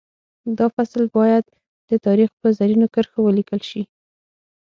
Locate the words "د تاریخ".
1.89-2.29